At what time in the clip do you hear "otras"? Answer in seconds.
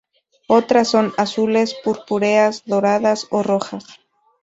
0.47-0.87